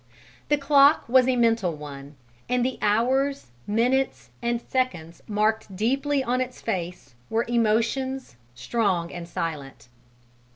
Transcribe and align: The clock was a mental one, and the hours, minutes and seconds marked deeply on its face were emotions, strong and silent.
The 0.49 0.57
clock 0.57 1.07
was 1.07 1.27
a 1.27 1.35
mental 1.35 1.75
one, 1.75 2.15
and 2.49 2.65
the 2.65 2.79
hours, 2.81 3.51
minutes 3.67 4.31
and 4.41 4.59
seconds 4.59 5.21
marked 5.27 5.75
deeply 5.75 6.23
on 6.23 6.41
its 6.41 6.59
face 6.59 7.13
were 7.29 7.45
emotions, 7.47 8.35
strong 8.55 9.11
and 9.13 9.27
silent. 9.27 9.89